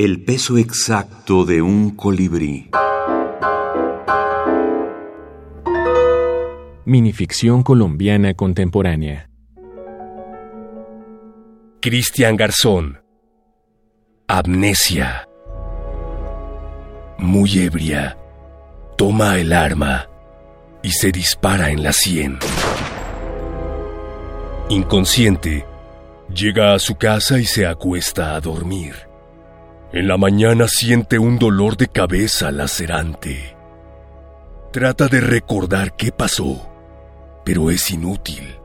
El 0.00 0.22
peso 0.22 0.56
exacto 0.58 1.44
de 1.44 1.60
un 1.60 1.96
colibrí. 1.96 2.70
Minificción 6.84 7.64
colombiana 7.64 8.34
contemporánea. 8.34 9.28
Cristian 11.80 12.36
Garzón. 12.36 13.02
Amnesia. 14.28 15.26
Muy 17.18 17.58
ebria, 17.58 18.16
toma 18.96 19.36
el 19.38 19.52
arma 19.52 20.08
y 20.80 20.92
se 20.92 21.10
dispara 21.10 21.70
en 21.70 21.82
la 21.82 21.92
sien. 21.92 22.38
Inconsciente, 24.68 25.66
llega 26.32 26.74
a 26.74 26.78
su 26.78 26.94
casa 26.94 27.40
y 27.40 27.44
se 27.46 27.66
acuesta 27.66 28.36
a 28.36 28.40
dormir. 28.40 29.07
En 29.90 30.06
la 30.06 30.18
mañana 30.18 30.68
siente 30.68 31.18
un 31.18 31.38
dolor 31.38 31.78
de 31.78 31.88
cabeza 31.88 32.52
lacerante. 32.52 33.56
Trata 34.70 35.08
de 35.08 35.22
recordar 35.22 35.96
qué 35.96 36.12
pasó, 36.12 36.68
pero 37.42 37.70
es 37.70 37.90
inútil. 37.90 38.58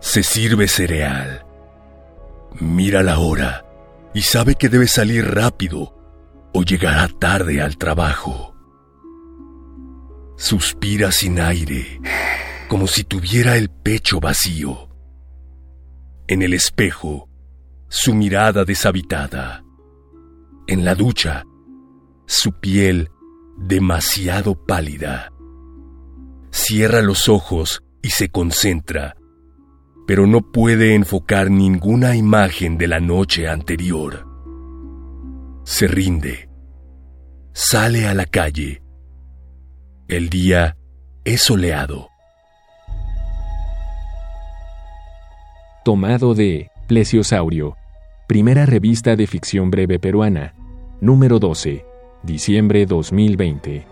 Se 0.00 0.22
sirve 0.22 0.68
cereal. 0.68 1.46
Mira 2.60 3.02
la 3.02 3.18
hora 3.18 3.64
y 4.12 4.20
sabe 4.20 4.56
que 4.56 4.68
debe 4.68 4.88
salir 4.88 5.34
rápido 5.34 5.96
o 6.52 6.62
llegará 6.62 7.08
tarde 7.08 7.62
al 7.62 7.78
trabajo. 7.78 8.54
Suspira 10.36 11.12
sin 11.12 11.40
aire, 11.40 12.00
como 12.68 12.86
si 12.88 13.04
tuviera 13.04 13.56
el 13.56 13.70
pecho 13.70 14.20
vacío. 14.20 14.90
En 16.28 16.42
el 16.42 16.52
espejo, 16.52 17.30
su 17.88 18.14
mirada 18.14 18.64
deshabitada. 18.66 19.63
En 20.66 20.84
la 20.84 20.94
ducha, 20.94 21.44
su 22.26 22.52
piel 22.52 23.10
demasiado 23.58 24.54
pálida. 24.54 25.30
Cierra 26.50 27.02
los 27.02 27.28
ojos 27.28 27.82
y 28.00 28.10
se 28.10 28.30
concentra, 28.30 29.16
pero 30.06 30.26
no 30.26 30.40
puede 30.40 30.94
enfocar 30.94 31.50
ninguna 31.50 32.16
imagen 32.16 32.78
de 32.78 32.88
la 32.88 33.00
noche 33.00 33.48
anterior. 33.48 34.26
Se 35.64 35.86
rinde. 35.86 36.48
Sale 37.52 38.06
a 38.06 38.14
la 38.14 38.26
calle. 38.26 38.82
El 40.08 40.28
día 40.28 40.76
es 41.24 41.42
soleado. 41.42 42.08
Tomado 45.84 46.34
de 46.34 46.70
Plesiosaurio, 46.88 47.76
primera 48.34 48.66
revista 48.66 49.14
de 49.14 49.28
ficción 49.28 49.70
breve 49.70 50.00
peruana, 50.00 50.56
número 51.00 51.38
12, 51.38 51.86
diciembre 52.24 52.84
2020. 52.84 53.86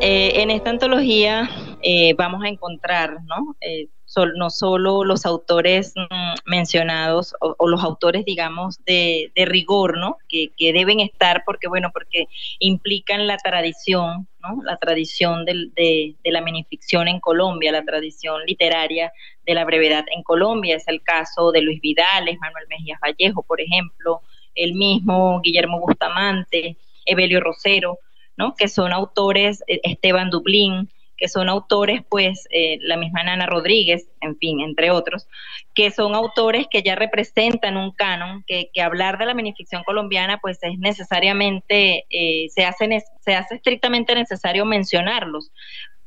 Eh, 0.00 0.40
en 0.40 0.50
esta 0.50 0.70
antología 0.70 1.50
eh, 1.82 2.14
vamos 2.16 2.42
a 2.42 2.48
encontrar, 2.48 3.22
¿no? 3.24 3.56
Eh, 3.60 3.88
no 4.36 4.50
solo 4.50 5.04
los 5.04 5.24
autores 5.24 5.92
mm, 5.96 6.50
mencionados 6.50 7.34
o, 7.40 7.68
los 7.68 7.82
autores, 7.82 8.24
digamos, 8.24 8.82
de, 8.84 9.30
rigor, 9.36 9.98
¿no? 9.98 10.18
Que, 10.28 10.50
deben 10.58 11.00
estar 11.00 11.44
porque, 11.44 11.68
bueno, 11.68 11.90
porque 11.92 12.26
implican 12.58 13.26
la 13.26 13.36
tradición, 13.36 14.28
¿no? 14.42 14.62
La 14.64 14.76
tradición 14.76 15.44
de, 15.44 16.14
la 16.24 16.40
minificción 16.40 17.08
en 17.08 17.20
Colombia, 17.20 17.72
la 17.72 17.84
tradición 17.84 18.42
literaria 18.46 19.12
de 19.46 19.54
la 19.54 19.64
brevedad 19.64 20.04
en 20.14 20.22
Colombia. 20.22 20.76
Es 20.76 20.88
el 20.88 21.02
caso 21.02 21.52
de 21.52 21.62
Luis 21.62 21.80
Vidales, 21.80 22.38
Manuel 22.40 22.66
Mejías 22.68 23.00
Vallejo, 23.00 23.42
por 23.42 23.60
ejemplo, 23.60 24.22
el 24.54 24.74
mismo 24.74 25.40
Guillermo 25.40 25.80
Bustamante, 25.80 26.76
Evelio 27.06 27.40
Rosero, 27.40 27.98
¿no? 28.36 28.54
Que 28.54 28.68
son 28.68 28.92
autores, 28.92 29.62
eh, 29.68 29.80
Esteban 29.84 30.30
Dublín, 30.30 30.88
que 31.20 31.28
son 31.28 31.50
autores, 31.50 32.02
pues, 32.08 32.48
eh, 32.50 32.78
la 32.80 32.96
misma 32.96 33.22
Nana 33.22 33.44
Rodríguez, 33.44 34.08
en 34.22 34.38
fin, 34.38 34.60
entre 34.60 34.90
otros, 34.90 35.28
que 35.74 35.90
son 35.90 36.14
autores 36.14 36.66
que 36.70 36.82
ya 36.82 36.94
representan 36.94 37.76
un 37.76 37.92
canon, 37.92 38.42
que, 38.46 38.70
hablar 38.82 39.18
de 39.18 39.26
la 39.26 39.34
minificción 39.34 39.84
colombiana, 39.84 40.38
pues, 40.38 40.58
es 40.62 40.78
necesariamente, 40.78 42.06
eh, 42.08 42.48
se, 42.48 42.64
hace, 42.64 43.04
se 43.20 43.34
hace 43.34 43.56
estrictamente 43.56 44.14
necesario 44.14 44.64
mencionarlos. 44.64 45.52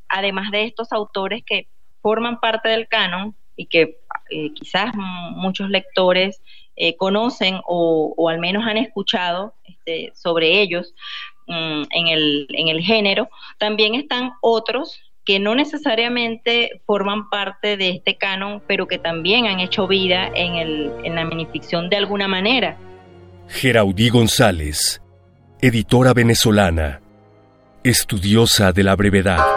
Además 0.10 0.50
de 0.50 0.64
estos 0.64 0.92
autores 0.92 1.44
que 1.46 1.68
forman 2.02 2.40
parte 2.40 2.70
del 2.70 2.88
canon 2.88 3.36
y 3.56 3.68
que 3.68 4.00
eh, 4.32 4.52
quizás 4.56 4.96
muchos 4.96 5.70
lectores 5.70 6.42
conocen 6.98 7.60
o, 7.68 8.16
o, 8.18 8.30
al 8.30 8.40
menos 8.40 8.66
han 8.66 8.78
escuchado 8.78 9.54
este, 9.64 10.12
sobre 10.16 10.60
ellos, 10.60 10.96
Mm, 11.48 11.84
en, 11.90 12.08
el, 12.08 12.48
en 12.50 12.68
el 12.70 12.82
género, 12.82 13.30
también 13.58 13.96
están 13.96 14.32
otros 14.42 15.00
que 15.26 15.40
no 15.40 15.56
necesariamente 15.56 16.82
forman 16.86 17.30
parte 17.30 17.78
de 17.78 17.90
este 17.90 18.18
canon, 18.18 18.62
pero 18.68 18.88
que 18.88 18.98
también 18.98 19.48
han 19.48 19.60
hecho 19.60 19.88
vida 19.88 20.30
en, 20.34 20.56
el, 20.56 20.92
en 21.04 21.16
la 21.16 21.26
minificción 21.26 21.90
de 21.90 21.98
alguna 21.98 22.28
manera. 22.28 22.78
Geraudí 23.48 24.10
González, 24.10 25.02
editora 25.62 26.14
venezolana, 26.14 27.02
estudiosa 27.84 28.72
de 28.74 28.84
la 28.84 28.96
brevedad. 28.96 29.53